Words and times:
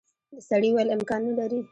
سړي 0.49 0.69
وویل 0.71 0.89
امکان 0.95 1.21
نه 1.27 1.33
لري. 1.39 1.61